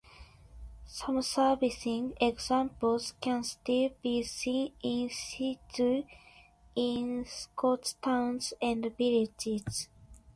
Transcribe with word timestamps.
Some 0.87 1.21
surviving 1.21 2.15
examples 2.19 3.13
can 3.21 3.43
still 3.43 3.91
be 4.01 4.23
seen 4.23 4.73
"in 4.81 5.07
situ" 5.11 6.05
in 6.75 7.23
Scottish 7.27 7.93
towns 8.01 8.55
and 8.59 8.91
villages. 8.97 9.89